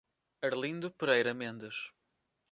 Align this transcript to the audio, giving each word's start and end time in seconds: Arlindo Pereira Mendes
Arlindo 0.47 0.89
Pereira 0.89 1.31
Mendes 1.31 1.91